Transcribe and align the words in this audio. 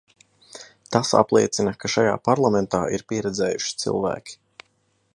Tas 0.95 1.11
apliecina, 1.19 1.75
ka 1.83 1.93
šajā 1.97 2.15
Parlamentā 2.31 2.83
ir 2.99 3.07
pieredzējuši 3.13 3.81
cilvēki. 3.85 4.39